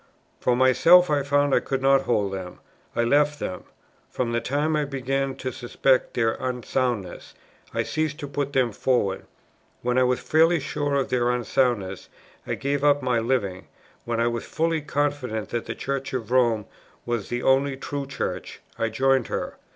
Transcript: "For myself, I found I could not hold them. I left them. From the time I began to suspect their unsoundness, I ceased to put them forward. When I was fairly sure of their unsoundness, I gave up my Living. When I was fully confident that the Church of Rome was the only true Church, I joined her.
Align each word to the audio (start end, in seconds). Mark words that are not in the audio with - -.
"For 0.39 0.55
myself, 0.55 1.11
I 1.11 1.21
found 1.21 1.53
I 1.53 1.59
could 1.59 1.83
not 1.83 2.05
hold 2.05 2.33
them. 2.33 2.57
I 2.95 3.03
left 3.03 3.39
them. 3.39 3.65
From 4.09 4.31
the 4.31 4.41
time 4.41 4.75
I 4.75 4.83
began 4.83 5.35
to 5.35 5.51
suspect 5.51 6.15
their 6.15 6.33
unsoundness, 6.39 7.35
I 7.71 7.83
ceased 7.83 8.17
to 8.21 8.27
put 8.27 8.53
them 8.53 8.71
forward. 8.71 9.25
When 9.83 9.99
I 9.99 10.03
was 10.03 10.19
fairly 10.19 10.59
sure 10.59 10.95
of 10.95 11.09
their 11.09 11.29
unsoundness, 11.29 12.09
I 12.47 12.55
gave 12.55 12.83
up 12.83 13.03
my 13.03 13.19
Living. 13.19 13.67
When 14.03 14.19
I 14.19 14.25
was 14.25 14.43
fully 14.43 14.81
confident 14.81 15.49
that 15.49 15.67
the 15.67 15.75
Church 15.75 16.13
of 16.13 16.31
Rome 16.31 16.65
was 17.05 17.29
the 17.29 17.43
only 17.43 17.77
true 17.77 18.07
Church, 18.07 18.59
I 18.79 18.89
joined 18.89 19.27
her. 19.27 19.57